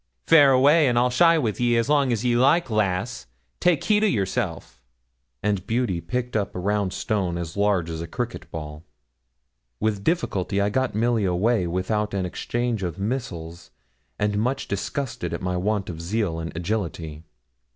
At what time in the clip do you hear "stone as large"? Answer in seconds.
6.91-7.87